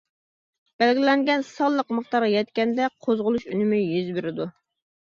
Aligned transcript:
بەلگىلەنگەن 0.83 1.45
سانلىق 1.49 1.93
مىقدارغا 1.99 2.33
يەتكەندە 2.37 2.89
قوزغىلىش 3.05 3.47
ئۈنۈمى 3.53 3.87
يۈز 3.89 4.15
بېرىدۇ. 4.19 4.55